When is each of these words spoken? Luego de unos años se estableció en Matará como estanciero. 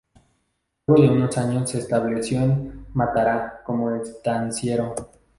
Luego 0.87 1.03
de 1.03 1.09
unos 1.11 1.37
años 1.37 1.69
se 1.69 1.77
estableció 1.77 2.41
en 2.41 2.85
Matará 2.95 3.61
como 3.63 3.91
estanciero. 3.97 4.95